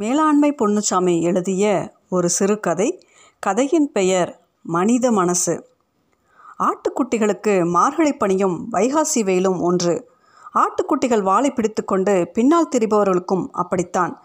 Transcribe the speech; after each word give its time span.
மேலாண்மை 0.00 0.54
பொன்னுச்சாமி 0.58 1.22
எழுதிய 1.22 1.92
ஒரு 2.08 2.28
சிறுகதை 2.28 3.06
கதையின் 3.38 3.92
பெயர் 3.92 4.40
மனித 4.62 5.10
மனசு. 5.10 5.66
ஆட்டுக்குட்டிகளுக்கு 6.58 7.70
மார்கழி 7.70 8.12
பணியும் 8.12 8.68
வைகாசி 8.72 9.24
வெயிலும் 9.24 9.60
ஒன்று. 9.60 10.10
ஆட்டுக்குட்டிகள் 10.54 11.22
வாளை 11.22 11.50
பிடித்து 11.50 11.84
கொண்டு 11.84 12.28
பின்னால் 12.32 12.68
திரிபவர்களுக்கும் 12.76 13.48
அப்படித்தான். 13.52 14.22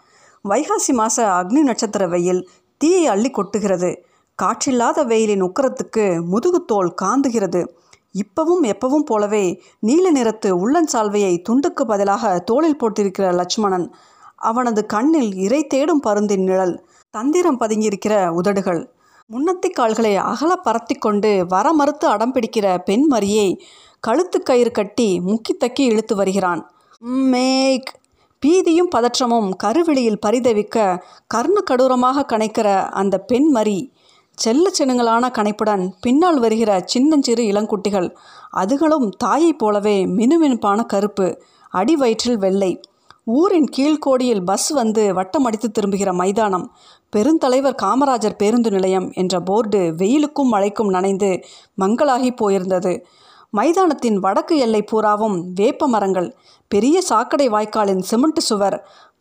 வைகாசி 0.48 0.92
மாத 0.92 1.26
அக்னி 1.26 1.62
நட்சத்திர 1.62 2.08
வெயில் 2.08 2.48
தீயை 2.76 3.06
அள்ளி 3.06 3.30
கொட்டுகிறது. 3.30 3.96
காற்றில்லாத 4.42 5.06
வெயிலின் 5.06 5.42
உக்கரத்துக்கு 5.42 6.22
முதுகுத்தோல் 6.30 6.94
காந்துகிறது. 7.02 7.68
இப்பவும் 8.14 8.64
எப்பவும் 8.64 9.06
போலவே 9.06 9.62
நீல 9.78 10.10
நிறத்து 10.12 10.56
உள்ளன் 10.56 10.90
சால்வையை 10.92 11.42
துண்டுக்கு 11.48 11.84
பதிலாக 11.86 12.38
தோளில் 12.38 12.76
போட்டிருக்கிற 12.76 13.32
லட்சுமணன் 13.32 13.94
அவனது 14.50 14.80
கண்ணில் 14.86 15.32
இறை 15.44 15.60
தேடும் 15.64 16.04
பருந்தின் 16.06 16.46
நிழல் 16.48 16.76
தந்திரம் 17.14 17.60
பதுங்கியிருக்கிற 17.60 18.14
உதடுகள். 18.38 18.82
முன்னத்தி 19.30 19.68
கால்களை 19.70 20.14
அகல 20.30 20.52
பரத்தி 20.64 20.94
கொண்டு 20.98 21.30
வர 21.48 21.66
மறுத்து 21.72 22.06
அடம் 22.08 22.34
பிடிக்கிற 22.34 22.66
பெண் 22.84 23.06
மரியை 23.10 23.48
கழுத்து 24.00 24.38
கயிறு 24.42 24.70
கட்டி 24.70 25.08
முக்கி 25.26 25.52
தக்கி 25.58 25.84
இழுத்து 25.84 26.14
வருகிறான். 26.16 26.62
மேக் 27.32 27.90
பீதியும் 28.42 28.92
பதற்றமும் 28.94 29.50
கருவெளியில் 29.62 30.22
பரிதவிக்க 30.26 30.78
கர்ண 31.26 31.58
கடூரமாக 31.70 32.24
கணைக்கிற 32.32 32.68
அந்த 32.92 33.18
பெண் 33.30 33.48
மரி 33.48 33.78
செல்ல 34.38 34.70
சின்னங்களான 34.78 35.24
கணைப்புடன் 35.30 35.84
பின்னால் 36.00 36.38
வருகிற 36.38 36.70
சின்னஞ்சிறு 36.84 37.42
இளங்குட்டிகள் 37.44 38.08
அதுகளும் 38.56 39.06
தாயைப் 39.16 39.58
போலவே 39.58 39.96
மினுமினுப்பான 40.16 40.80
கருப்பு 40.84 41.26
அடி 41.72 41.94
வயிற்றில் 41.96 42.38
வெள்ளை. 42.38 42.72
ஊரின் 43.26 43.68
கீழ்கோடியில் 43.76 44.44
பஸ் 44.44 44.68
வந்து 44.68 45.02
வட்டமடித்து 45.14 45.68
திரும்புகிற 45.70 46.12
மைதானம். 46.12 46.66
பெருந்தலைவர் 47.16 47.76
காமராஜர் 47.82 48.36
பேருந்து 48.36 48.70
நிலையம் 48.70 49.12
என்ற 49.12 49.40
போர்டு 49.40 49.80
வெயிலுக்கும் 49.98 50.50
மழைக்கும் 50.50 50.88
நனைந்து 50.88 51.30
மங்களாகி 51.74 52.30
போயிருந்தது. 52.32 52.92
மைதானத்தின் 53.50 54.16
வடக்கு 54.16 54.56
எல்லை 54.56 54.82
பூராவும் 54.82 55.36
வேப்ப 55.54 55.88
மரங்கள் 55.88 56.28
பெரிய 56.68 57.00
சாக்கடை 57.00 57.48
வாய்க்காலின் 57.48 58.02
சிமெண்ட் 58.02 58.40
சுவர் 58.40 58.76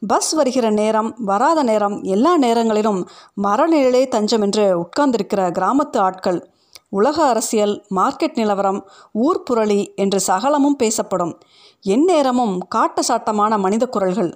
பஸ் 0.08 0.32
வருகிற 0.32 0.70
நேரம் 0.70 1.16
வராத 1.26 1.64
நேரம் 1.64 1.98
எல்லா 2.04 2.38
நேரங்களிலும் 2.38 3.02
மரநிழலே 3.44 4.08
தஞ்சம் 4.08 4.42
என்று 4.42 4.66
உட்கார்ந்திருக்கிற 4.80 5.44
கிராமத்து 5.52 5.98
ஆட்கள் 5.98 6.40
உலக 6.98 7.18
அரசியல் 7.24 7.74
மார்க்கெட் 7.96 8.36
நிலவரம் 8.36 8.80
ஊர் 9.26 9.40
புரளி 9.50 9.82
என்று 9.96 10.20
சகலமும் 10.20 10.76
பேசப்படும். 10.76 11.34
எந்நேரமும் 11.86 12.56
காட்ட 12.68 13.02
சாட்டமான 13.08 13.58
மனித 13.58 13.84
குரல்கள் 13.88 14.32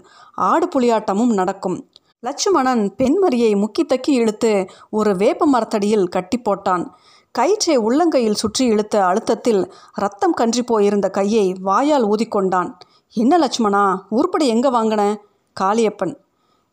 ஆடு 0.48 0.68
புலியாட்டமும் 0.68 1.34
நடக்கும். 1.34 1.78
லட்சுமணன் 2.20 2.84
பெண்மரியை 2.96 3.52
முக்கி 3.56 3.84
தக்கி 3.86 4.14
இழுத்து 4.14 4.52
ஒரு 4.90 5.16
வேப்ப 5.16 5.46
மரத்தடியில் 5.46 6.08
கட்டி 6.08 6.38
போட்டான். 6.40 6.86
கயிற்றை 7.36 7.76
உள்ளங்கையில் 7.78 8.40
சுற்றி 8.42 8.66
இழுத்த 8.66 8.96
அழுத்தத்தில் 9.06 9.62
ரத்தம் 9.94 10.34
கன்றி 10.34 10.64
போயிருந்த 10.64 11.10
கையை 11.10 11.48
வாயால் 11.62 12.08
ஊதிக்கொண்டான் 12.08 12.72
என்ன 13.16 13.34
லட்சுமணா 13.38 13.84
உருப்படி 14.10 14.46
எங்கே 14.48 14.70
வாங்கின? 14.70 15.04
காளியப்பன். 15.58 16.14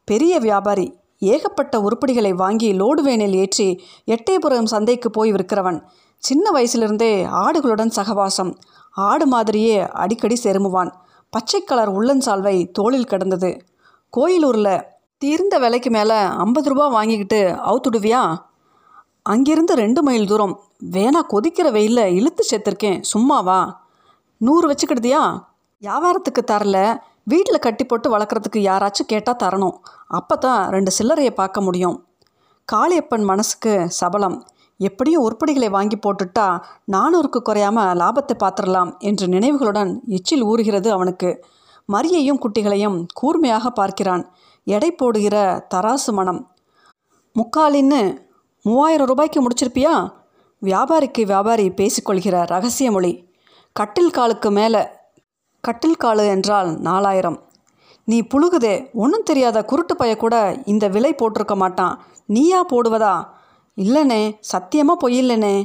பெரிய 0.09 0.39
வியாபாரி. 0.39 0.87
ஏகப்பட்ட 1.25 1.75
உருப்படிகளை 1.79 2.33
வாங்கி 2.35 2.73
லோடு 2.73 3.01
வேனில் 3.01 3.35
ஏற்றி 3.35 3.69
எட்டயபுரம் 4.07 4.65
சந்தைக்கு 4.65 5.11
போய் 5.11 5.33
விற்கிறவன் 5.33 5.81
சின்ன 6.19 6.51
வயசிலிருந்தே 6.51 7.13
ஆடுகளுடன் 7.27 7.93
சகவாசம். 7.97 8.53
ஆடு 8.91 9.27
மாதிரியே 9.27 9.91
அடிக்கடி 9.91 10.37
செருமுவான். 10.43 10.91
பச்சை 11.31 11.61
கலர் 11.65 11.93
உள்ளஞ்சால்வை 11.93 12.71
தோளில் 12.73 13.05
கிடந்தது. 13.05 13.51
கோயிலூரில் 14.17 14.85
தீர்ந்த 15.19 15.59
விலைக்கு 15.59 15.91
மேலே 15.91 16.15
ஐம்பது 16.15 16.69
ரூபா 16.69 16.87
வாங்கிக்கிட்டு 16.89 17.41
அவுத்துடுவியா? 17.65 18.23
அங்கிருந்து 19.23 19.75
ரெண்டு 19.75 20.03
மைல் 20.03 20.27
தூரம். 20.27 20.61
வேணா 20.91 21.23
கொதிக்கிற 21.29 21.73
வெயிலில் 21.73 22.15
இழுத்து 22.15 22.45
சேர்த்துருக்கேன். 22.51 23.01
சும்மாவா? 23.01 23.87
நூறு 24.37 24.67
வச்சுக்கிடுதியா? 24.71 25.41
வியாபாரத்துக்கு 25.83 26.43
தரல. 26.47 26.97
வீட்டில் 27.25 27.65
கட்டி 27.67 27.85
போட்டு 27.85 28.09
வளர்க்குறதுக்கு 28.15 28.61
யாராச்சும் 28.71 29.11
கேட்டால் 29.13 29.41
தரணும். 29.43 29.77
அப்போ 30.07 30.37
தான் 30.37 30.69
ரெண்டு 30.69 30.91
சில்லறையை 30.99 31.31
பார்க்க 31.31 31.61
முடியும். 31.61 31.97
காளியப்பன் 32.73 33.25
மனசுக்கு 33.25 33.73
சபலம். 34.01 34.37
எப்படியும் 34.81 35.25
உருப்படிகளை 35.27 35.69
வாங்கி 35.71 35.97
போட்டுட்டா 35.97 36.47
நானூறுக்கு 36.93 37.41
குறையாம 37.49 37.85
லாபத்தை 38.01 38.35
பார்த்துடலாம் 38.45 38.91
என்ற 38.99 39.27
நினைவுகளுடன் 39.27 39.91
எச்சில் 40.07 40.45
ஊறுகிறது 40.45 40.89
அவனுக்கு. 40.89 41.31
மரியையும் 41.93 42.41
குட்டிகளையும் 42.45 42.99
கூர்மையாக 43.15 43.71
பார்க்கிறான். 43.71 44.25
எடை 44.67 44.91
போடுகிற 44.93 45.37
தராசு 45.75 46.13
மனம். 46.13 46.43
முக்காலின்னு 47.37 48.03
மூவாயிரம் 48.65 49.07
ரூபாய்க்கு 49.07 49.39
முடிச்சிருப்பியா? 49.45 49.95
வியாபாரிக்கு 50.63 51.23
வியாபாரி 51.33 51.67
பேசிக்கொள்கிற 51.81 52.37
ரகசிய 52.47 52.91
மொழி. 52.91 53.13
கட்டில் 53.73 54.11
காலுக்கு 54.11 54.51
மேலே 54.51 54.83
கட்டில் 55.65 56.01
காலு 56.05 56.25
என்றால் 56.27 56.71
நாலாயிரம். 56.81 57.39
நீ 58.05 58.17
புழுகுதே 58.23 58.75
ஒன்றும் 58.95 59.23
தெரியாத 59.23 59.65
குருட்டு 59.65 59.97
பைய 59.97 60.17
கூட 60.17 60.35
இந்த 60.65 60.89
விலை 60.89 61.13
போட்டிருக்க 61.13 61.55
மாட்டான். 61.57 61.95
நீயா 62.27 62.61
போடுவதா? 62.67 63.15
இல்லைனே 63.77 64.23
சத்தியமாக 64.41 64.99
பொய்யில்லைனே. 65.03 65.57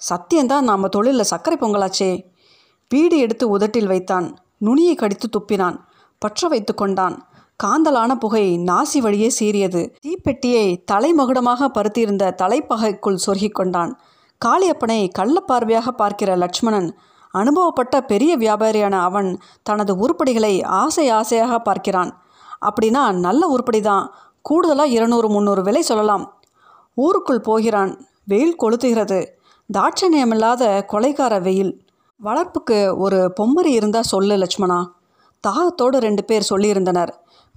சத்தியம்தான் 0.00 0.60
நாம் 0.60 0.88
தொழிலில் 0.88 1.30
சர்க்கரை 1.32 1.56
பொங்கலாச்சே. 1.58 2.10
பீடி 2.88 3.18
எடுத்து 3.18 3.48
உதட்டில் 3.48 3.86
வைத்தான். 3.86 4.28
நுனியை 4.58 4.94
கடித்து 4.94 5.28
துப்பினான். 5.32 5.76
பற்ற 6.18 6.48
வைத்து 6.48 6.74
கொண்டான். 6.74 7.16
காந்தலான 7.64 8.14
புகை 8.14 8.44
நாசி 8.58 8.98
வழியே 8.98 9.28
சீறியது. 9.40 9.82
தீப்பெட்டியை 10.06 10.64
தலைமகுடமாக 10.92 11.68
பருத்தியிருந்த 11.74 12.34
தலைப்பகைக்குள் 12.42 13.22
சொருகிக் 13.26 13.54
கொண்டான். 13.54 13.92
காளியப்பனை 14.44 15.00
கள்ளப்பார்வையாக 15.18 15.88
பார்க்கிற 15.88 16.36
லட்சுமணன் 16.36 16.90
அனுபவப்பட்ட 17.32 18.00
பெரிய 18.00 18.36
வியாபாரியான 18.36 18.92
அவன் 18.92 19.38
தனது 19.62 19.96
உருப்படிகளை 19.96 20.64
ஆசை 20.64 21.08
ஆசையாக 21.08 21.58
பார்க்கிறான். 21.58 22.22
அப்படின்னா 22.60 23.12
நல்ல 23.12 23.46
உருப்படி 23.46 23.80
தான். 23.80 24.14
கூடுதலாக 24.42 24.88
இருநூறு 24.88 25.30
முந்நூறு 25.30 25.62
விலை 25.62 25.82
சொல்லலாம். 25.82 26.42
ஊருக்குள் 26.94 27.40
போகிறான். 27.40 28.06
வெயில் 28.24 28.56
கொளுத்துகிறது. 28.62 29.26
தாட்சணியமில்லாத 29.78 30.84
கொலைகார 30.92 31.42
வெயில். 31.42 31.86
வளர்ப்புக்கு 32.24 32.96
ஒரு 32.96 33.32
பொம்மரி 33.40 33.66
இருந்தால் 33.66 34.02
சொல்லு 34.02 34.36
லட்சுமணா. 34.36 34.86
தாகத்தோடு 35.48 35.98
ரெண்டு 35.98 36.24
பேர் 36.24 36.48
சொல்லியிருந்தனர். 36.50 37.08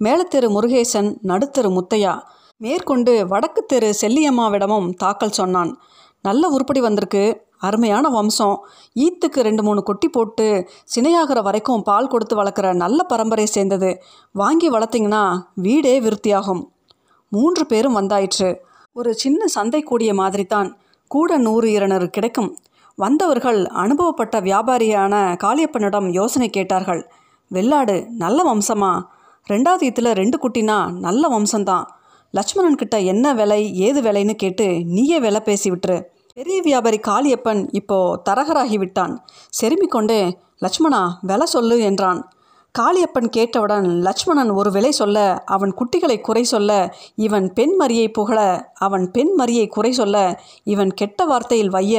மேலத்தெரு 0.04 0.48
முருகேசன் 0.50 1.18
நடுத்தெரு 1.24 1.78
முத்தையா. 1.78 2.22
மேற்கொண்டு 2.58 3.28
வடக்கு 3.28 3.66
தெரு 3.66 3.94
செல்லியம்மாவிடமும் 4.02 4.94
தாக்கல் 4.94 5.30
சொன்னான். 5.30 5.80
நல்ல 6.22 6.48
உருப்படி 6.48 6.82
வந்திருக்கு. 6.82 7.52
அருமையான 7.68 8.10
வம்சம். 8.10 8.56
ஈத்துக்கு 8.96 9.40
ரெண்டு 9.42 9.64
மூணு 9.64 9.82
குட்டி 9.84 10.08
போட்டு 10.10 10.48
சினையாகிற 10.96 11.42
வரைக்கும் 11.42 11.86
பால் 11.90 12.08
கொடுத்து 12.08 12.36
வளர்க்குற 12.42 12.74
நல்ல 12.74 13.00
பரம்பரை 13.04 13.46
சேர்ந்தது. 13.46 13.90
வாங்கி 14.32 14.70
வளர்த்திங்கன்னா 14.70 15.24
வீடே 15.66 15.96
விருத்தியாகும். 16.00 16.64
மூன்று 17.30 17.66
பேரும் 17.66 17.98
வந்தாயிற்று. 18.00 18.50
ஒரு 18.96 19.12
சின்ன 19.14 19.48
சந்தை 19.48 19.82
கூடிய 19.84 20.14
மாதிரி 20.14 20.46
தான் 20.46 20.70
கூட 21.08 21.38
நூறு 21.38 21.68
இருநூறு 21.72 22.10
கிடைக்கும். 22.10 22.52
வந்தவர்கள் 22.98 23.60
அனுபவப்பட்ட 23.84 24.36
வியாபாரியான 24.42 25.14
காளியப்பனிடம் 25.44 26.08
யோசனை 26.10 26.50
கேட்டார்கள். 26.50 27.02
வெள்ளாடு 27.52 27.96
நல்ல 28.18 28.40
வம்சமா? 28.50 28.92
ரெண்டாவது 29.48 29.84
இதில் 29.84 30.18
ரெண்டு 30.22 30.38
குட்டினா 30.44 30.78
நல்ல 31.06 31.24
வம்சம்தான். 31.28 31.86
லட்சுமணன் 32.34 32.76
கிட்ட 32.76 32.96
என்ன 33.00 33.34
விலை 33.34 33.62
ஏது 33.78 34.00
விலைன்னு 34.02 34.36
கேட்டு 34.36 34.68
நீயே 34.86 35.18
விலை 35.20 35.42
பேசி 35.42 35.68
விட்டுரு 35.72 35.98
பெரிய 36.38 36.60
வியாபாரி 36.62 36.98
காளியப்பன் 37.08 37.60
இப்போ 37.72 37.98
தரகராகி 38.30 38.78
விட்டான் 38.78 39.12
செருமிக் 39.58 39.92
கொண்டே 39.96 40.22
லட்சுமணா 40.64 41.02
விலை 41.30 41.46
சொல்லு 41.46 41.76
என்றான். 41.80 42.20
காளியப்பன் 42.76 43.30
கேட்டவுடன் 43.36 43.88
லட்சுமணன் 44.02 44.50
ஒரு 44.50 44.70
விலை 44.72 44.92
சொல்ல 44.92 45.18
அவன் 45.46 45.74
குட்டிகளை 45.80 46.18
குறை 46.22 46.44
சொல்ல 46.44 46.72
இவன் 47.16 47.48
பெண்மரியை 47.54 48.08
புகழ 48.12 48.40
அவன் 48.74 49.06
பெண்மரியை 49.12 49.68
குறை 49.68 49.92
சொல்ல 49.92 50.18
இவன் 50.74 50.94
கெட்ட 50.94 51.26
வார்த்தையில் 51.26 51.74
வைய. 51.78 51.96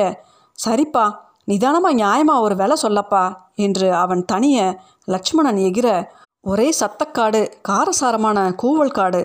சரிப்பா 0.59 1.07
நிதானமாக 1.45 1.99
நியாயமாக 2.03 2.41
ஒரு 2.41 2.57
விலை 2.57 2.79
சொல்லப்பா 2.83 3.25
என்று 3.67 3.89
அவன் 3.95 4.25
தனிய 4.25 4.59
லட்சுமணன் 5.05 5.63
எகிற 5.69 5.89
ஒரே 6.45 6.69
சத்தக்காடு 6.81 7.43
காரசாரமான 7.69 8.39
கூவல் 8.63 8.97
காடு. 9.01 9.23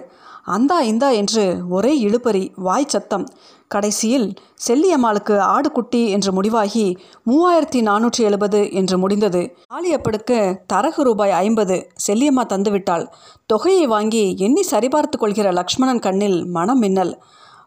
அந்தா 0.50 0.78
இந்தா 0.81 1.10
என்று 1.12 1.44
ஒரே 1.69 1.94
இழுபறி 2.07 2.44
வாய் 2.57 2.88
சத்தம். 2.88 3.25
கடைசியில் 3.68 4.28
செல்லியம்மாளுக்கு 4.68 5.36
ஆடுகுட்டி 5.56 6.01
என்று 6.10 6.31
முடிவாகி 6.31 6.86
மூவாயிரத்தி 7.30 7.80
நானூற்றி 7.81 8.22
எழுபது 8.24 8.62
என்று 8.72 8.96
முடிந்தது. 8.98 9.42
ஆலியப்படுக்கு 9.74 10.38
தரகு 10.74 11.04
ரூபாய் 11.04 11.34
ஐம்பது 11.44 11.78
செல்லியம்மா 12.07 12.46
தந்துவிட்டாள். 12.54 13.06
தொகையை 13.46 13.86
வாங்கி 13.86 14.24
எண்ணி 14.40 14.63
சரிபார்த்து 14.72 15.18
கொள்கிற 15.18 15.51
லக்ஷ்மணன் 15.51 16.00
கண்ணில் 16.00 16.40
மனம் 16.48 16.80
மின்னல். 16.80 17.13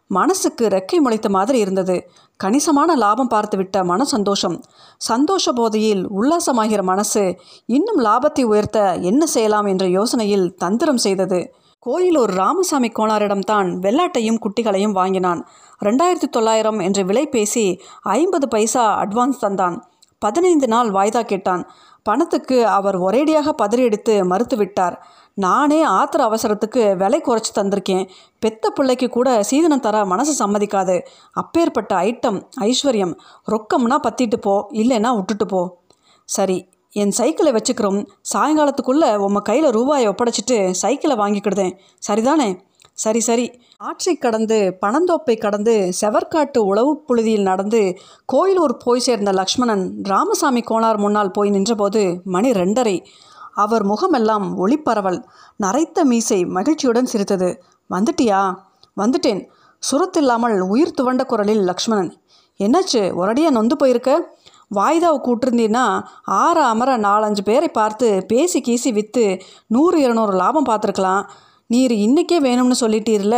மனசுக்கு 0.07 0.65
ரெக்கை 0.67 0.97
முளைத்த 0.99 1.27
மாதிரி 1.29 1.57
இருந்தது. 1.59 1.97
கணிசமான 2.39 2.95
லாபம் 2.95 3.33
பார்த்துவிட்ட 3.33 3.77
மன 3.83 4.03
சந்தோஷம் 4.03 4.57
சந்தோஷ 4.97 5.51
போதையில் 5.51 6.03
உல்லாசமாகிற 6.19 6.81
மனசு 6.83 7.23
இன்னும் 7.65 7.99
லாபத்தை 7.99 8.43
உயர்த்த 8.43 8.79
என்ன 9.11 9.25
செய்யலாம் 9.25 9.65
என்ற 9.65 9.85
யோசனையில் 9.99 10.47
தந்திரம் 10.55 11.03
செய்தது. 11.07 11.41
கோயிலூர் 11.85 12.33
ராமசாமி 12.39 12.87
கோணாரிடம்தான் 12.87 13.69
வெள்ளாட்டையும் 13.85 14.41
குட்டிகளையும் 14.45 14.91
வாங்கினான். 14.91 15.47
ரெண்டாயிரத்தி 15.83 16.27
தொள்ளாயிரம் 16.31 16.79
என்று 16.79 17.05
விலை 17.05 17.27
பேசி 17.27 17.81
ஐம்பது 18.01 18.47
பைசா 18.47 19.05
அட்வான்ஸ் 19.05 19.41
தந்தான். 19.41 19.81
பதினைந்து 20.19 20.67
நாள் 20.67 20.89
வாய்தா 20.89 21.21
கேட்டான். 21.21 21.69
பணத்துக்கு 22.03 22.67
அவர் 22.67 23.01
ஒரேடியாக 23.01 23.51
பதறியடித்து 23.61 24.13
மறுத்துவிட்டார். 24.31 24.95
நானே 25.33 25.85
ஆத்திர 25.85 26.19
அவசரத்துக்கு 26.19 26.95
விலை 26.97 27.21
குறைச்சி 27.21 27.51
தந்திருக்கேன். 27.55 28.09
பெத்த 28.39 28.69
பிள்ளைக்கு 28.69 29.09
கூட 29.09 29.43
சீதனம் 29.51 29.79
தர 29.79 30.05
மனசு 30.05 30.47
சம்மதிக்காது. 30.47 31.01
அப்பேற்பட்ட 31.33 31.95
ஐட்டம் 31.95 32.41
ஐஸ்வர்யம். 32.61 33.15
ரொக்கம்னா 33.51 33.97
பத்திட்டு 34.07 34.37
போ 34.37 34.67
இல்லைன்னா 34.71 35.15
விட்டுட்டு 35.15 35.45
போ. 35.45 35.77
சரி 36.25 36.69
என் 36.93 37.11
சைக்கிளை 37.17 37.51
வச்சுக்கிறோம். 37.51 38.07
சாயங்காலத்துக்குள்ளே 38.33 39.09
உம்ம 39.25 39.41
கையில் 39.41 39.69
ரூபாயை 39.69 40.07
ஒப்படைச்சிட்டு 40.07 40.71
சைக்கிளை 40.71 41.15
வாங்கிக்கிடுதேன். 41.15 41.77
சரிதானே? 42.07 42.59
சரி 42.93 43.19
சரி. 43.19 43.61
ஆற்றை 43.77 44.15
கடந்து 44.15 44.77
பணந்தோப்பை 44.81 45.37
கடந்து 45.37 45.93
செவர்காட்டு 46.01 46.57
உளவு 46.57 47.03
புழுதியில் 47.07 47.41
நடந்து 47.41 47.97
கோயிலூர் 48.33 48.75
போய் 48.83 48.99
சேர்ந்த 48.99 49.31
லக்ஷ்மணன் 49.31 50.03
ராமசாமி 50.03 50.61
கோனார் 50.61 50.97
முன்னால் 50.97 51.31
போய் 51.31 51.49
நின்றபோது 51.49 52.21
மணி 52.23 52.51
ரெண்டரை. 52.51 53.05
அவர் 53.53 53.83
முகமெல்லாம் 53.83 54.67
ஒளிப்பரவல். 54.67 55.23
நரைத்த 55.55 56.03
மீசை 56.03 56.45
மகிழ்ச்சியுடன் 56.45 57.05
சிரித்தது. 57.05 57.63
வந்துட்டியா? 57.89 58.55
வந்துட்டேன். 58.97 59.49
சுரத்தில்லாமல் 59.91 60.59
உயிர் 60.59 60.93
துவண்ட 61.01 61.25
குரலில் 61.25 61.59
லக்ஷ்மணன் 61.59 62.21
என்னாச்சு? 62.59 63.01
ஒரடியாக 63.21 63.49
நொந்து 63.49 63.77
போயிருக்க? 63.77 64.37
வாய்தாவை 64.75 65.19
கூட்டிருந்தீன்னா 65.25 65.85
ஆற 66.23 66.57
அமர 66.65 66.97
நாலஞ்சு 66.97 67.43
பேரை 67.43 67.69
பார்த்து 67.69 68.07
பேசி 68.27 68.59
கீசி 68.67 68.93
விற்று 68.93 69.25
நூறு 69.67 69.97
இருநூறு 70.01 70.33
லாபம் 70.33 70.69
பார்த்துருக்கலாம். 70.69 71.23
நீர் 71.67 71.93
இன்றைக்கே 72.05 72.39
வேணும்னு 72.47 72.75
சொல்லிட்டீர்ல. 72.79 73.37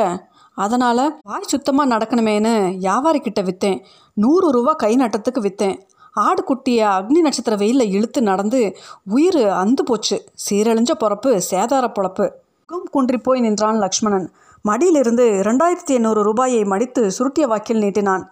அதனால் 0.57 1.03
வாய் 1.23 1.51
சுத்தமாக 1.53 1.91
நடக்கணுமேனு 1.95 2.53
வியாபாரிக்கிட்ட 2.85 3.41
விற்றேன் 3.49 3.79
நூறு 4.13 4.47
ரூபா 4.51 4.73
கை 4.73 4.95
நட்டத்துக்கு 4.95 5.41
விற்றேன் 5.47 5.77
ஆடு 6.25 6.41
குட்டியை 6.49 6.85
அக்னி 6.97 7.21
நட்சத்திர 7.25 7.55
வெயிலில் 7.55 7.91
இழுத்து 7.91 8.21
நடந்து 8.21 8.59
உயிர் 9.15 9.39
அந்து 9.63 9.83
போச்சு. 9.85 10.17
சீரழிஞ்ச 10.43 10.91
பொறப்பு 10.99 11.31
சேதார 11.49 11.85
பொழப்பு. 11.97 12.25
முகம் 12.69 12.89
குன்றி 12.91 13.17
போய் 13.17 13.39
நின்றான் 13.39 13.79
லக்ஷ்மணன். 13.79 14.27
மடியிலிருந்து 14.61 15.25
ரெண்டாயிரத்தி 15.43 15.93
எண்ணூறு 15.97 16.21
ரூபாயை 16.23 16.63
மடித்து 16.63 17.01
சுருட்டிய 17.17 17.47
வாக்கில் 17.47 17.81
நீட்டினான். 17.81 18.23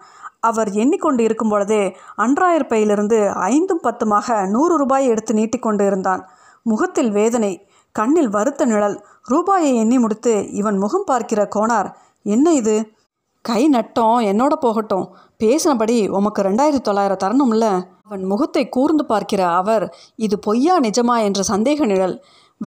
அவர் 0.50 0.70
எண்ணிக்கொண்டு 0.72 1.22
இருக்கும் 1.24 1.48
பொழுதே 1.48 1.82
அன்றாயர் 2.16 2.70
பையிலிருந்து 2.72 3.18
ஐந்தும் 3.50 3.84
பத்துமாக 3.86 4.36
நூறு 4.48 4.74
ரூபாயை 4.76 5.08
எடுத்து 5.08 5.34
நீட்டிக்கொண்டு 5.34 5.86
இருந்தான் 5.86 6.22
முகத்தில் 6.66 7.10
வேதனை 7.10 7.52
கண்ணில் 7.94 8.30
வருத்த 8.36 8.62
நிழல் 8.64 8.96
ரூபாயை 9.22 9.70
எண்ணி 9.76 9.98
முடித்து 9.98 10.32
இவன் 10.52 10.78
முகம் 10.78 11.06
பார்க்கிற 11.06 11.40
கோனார் 11.56 11.88
என்ன 12.26 12.46
இது? 12.52 12.76
கை 13.44 13.62
நட்டோம் 13.72 14.20
என்னோட 14.30 14.54
போகட்டும். 14.60 15.06
பேசினபடி 15.42 15.96
உமக்கு 16.08 16.40
ரெண்டாயிரத்தி 16.42 16.84
தொள்ளாயிரம் 16.88 17.22
தரணும்ல? 17.24 17.66
அவன் 18.02 18.22
முகத்தை 18.24 18.62
கூர்ந்து 18.68 19.04
பார்க்கிற 19.04 19.42
அவர் 19.50 19.84
இது 20.16 20.36
பொய்யா 20.38 20.74
நிஜமா? 20.80 21.16
என்ற 21.22 21.40
சந்தேக 21.48 21.86
நிழல். 21.86 22.16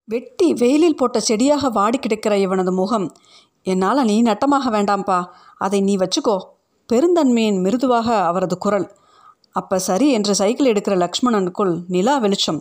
வெட்டி 0.05 0.47
வெயிலில் 0.53 0.95
போட்ட 0.95 1.17
செடியாக 1.19 1.69
வாடி 1.69 1.97
கிடக்கிற 1.97 2.33
இவனது 2.37 2.71
முகம் 2.71 3.07
என்னால் 3.63 4.05
நீ 4.05 4.17
நட்டமாக 4.21 4.65
வேண்டாம்ப்பா. 4.71 5.19
அதை 5.57 5.79
நீ 5.81 5.95
வச்சுக்கோ. 5.97 6.37
பெருந்தன்மையின் 6.93 7.59
மிருதுவாக 7.61 8.07
அவரது 8.25 8.57
குரல் 8.57 8.87
அப்ப 9.51 9.79
சரி 9.79 10.07
என்று 10.11 10.35
சைக்கிள் 10.35 10.69
எடுக்கிற 10.71 10.95
லக்ஷ்மணனுக்குள் 10.95 11.73
நிலா 11.87 12.17
வெளிச்சம் 12.17 12.59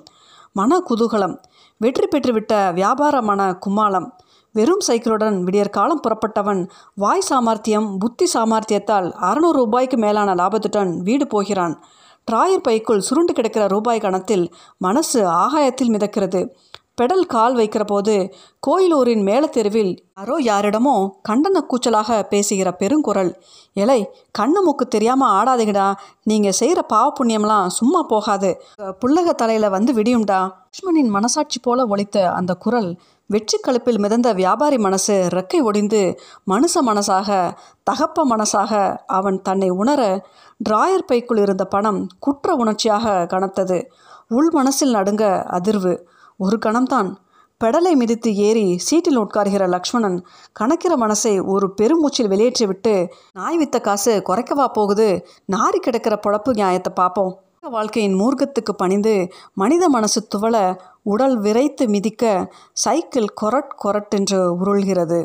மன 0.53 0.79
குதூகலம் 0.89 1.35
வெற்றி 1.81 2.07
பெற்றுவிட்ட 2.07 2.53
வியாபார 2.73 3.23
மன 3.23 3.59
கும்மாளம் 3.67 4.09
வெறும் 4.55 4.83
சைக்கிளுடன் 4.87 5.37
விடியற்காலம் 5.43 6.03
புறப்பட்டவன் 6.05 6.61
வாய் 6.95 7.27
சாமர்த்தியம் 7.29 7.89
புத்தி 7.99 8.27
சாமர்த்தியத்தால் 8.35 9.09
அறநூறு 9.21 9.59
ரூபாய்க்கு 9.59 9.97
மேலான 9.97 10.35
லாபத்துடன் 10.35 10.93
வீடு 10.99 11.27
போகிறான். 11.27 11.75
டிராயர் 12.31 12.63
பைக்குள் 12.63 13.01
சுருண்டு 13.01 13.33
கிடக்கிற 13.33 13.67
ரூபாய் 13.67 14.01
கணத்தில் 14.01 14.45
மனசு 14.79 15.21
ஆகாயத்தில் 15.27 15.93
மிதக்கிறது. 15.93 16.41
பெடல் 17.01 17.25
கால் 17.27 17.55
வைக்கிற 17.57 17.85
போது 17.87 18.15
கோயிலூரின் 18.67 19.23
மேலத்தெருவில் 19.29 19.91
யாரோ 20.19 20.37
யாரிடமோ 20.49 20.95
கண்டன 21.29 21.63
கூச்சலாக 21.71 22.19
பேசுகிற 22.29 22.69
பெருங்குரல் 22.81 23.33
இலை 23.73 23.99
கண்ணு 24.39 24.61
மூக்கு 24.67 24.85
தெரியாமல் 24.89 25.33
ஆடாதீங்கடா. 25.39 25.89
நீங்கள் 26.23 26.57
செய்கிற 26.61 26.83
பாவ 26.83 27.09
புண்ணியம்லாம் 27.19 27.75
சும்மா 27.79 28.01
போகாது. 28.03 28.51
புள்ளக 29.01 29.33
தலையில் 29.33 29.75
வந்து 29.77 29.93
விடியும்டா. 29.93 30.41
லக்ஷ்மணின் 30.65 31.13
மனசாட்சி 31.19 31.61
போல 31.63 31.87
ஒழித்த 31.87 32.17
அந்த 32.31 32.55
குரல் 32.55 32.91
வெற்றி 33.31 33.59
கழுப்பில் 33.59 33.99
மிதந்த 33.99 34.29
வியாபாரி 34.33 34.79
மனசு 34.79 35.15
ரெக்கை 35.37 35.61
ஒடிந்து 35.69 36.03
மனுஷ 36.51 36.75
மனசாக 36.89 37.29
தகப்ப 37.91 38.27
மனசாக 38.33 38.73
அவன் 39.19 39.39
தன்னை 39.43 39.71
உணர 39.83 40.03
டிராயர் 40.61 41.09
பைக்குள் 41.09 41.39
இருந்த 41.39 41.65
பணம் 41.65 42.03
குற்ற 42.19 42.55
உணர்ச்சியாக 42.55 43.25
கனத்தது. 43.33 43.79
உள் 44.29 44.51
மனசில் 44.51 44.95
நடுங்க 44.95 45.25
அதிர்வு. 45.59 45.95
ஒரு 46.37 46.59
கணம்தான். 46.67 47.17
பெடலை 47.65 47.93
மிதித்து 47.93 48.35
ஏறி 48.37 48.79
சீட்டில் 48.79 49.19
உட்கார்கிற 49.19 49.69
லக்ஷ்மணன் 49.69 50.25
கணக்கிற 50.53 50.95
மனசை 50.97 51.45
ஒரு 51.45 51.75
பெருமூச்சில் 51.81 52.29
வெளியேற்றிவிட்டு 52.29 53.09
நாய் 53.33 53.59
வித்த 53.59 53.81
காசு 53.81 54.23
குறைக்கவா 54.29 54.67
போகுது? 54.73 55.27
நாரி 55.53 55.79
கிடக்கிற 55.81 56.21
பொழப்பு 56.27 56.51
நியாயத்தை 56.51 56.93
பார்ப்போம் 56.95 57.33
வாழ்க்கையின் 57.61 58.15
மூர்க்கத்துக்கு 58.15 58.73
பணிந்து 58.77 59.29
மனித 59.55 59.89
மனசு 59.89 60.27
துவள 60.35 60.57
உடல் 61.03 61.39
விரைத்து 61.39 61.89
மிதிக்க 61.89 62.53
சைக்கிள் 62.73 63.35
கொரட் 63.41 63.73
கொரட்டென்று 63.85 64.41
உருள்கிறது. 64.61 65.21